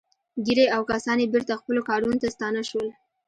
ګیري 0.45 0.65
او 0.75 0.81
کسان 0.89 1.17
یې 1.21 1.31
بېرته 1.33 1.59
خپلو 1.61 1.81
کارونو 1.89 2.17
ته 2.21 2.27
ستانه 2.35 2.61
شول 2.69 2.87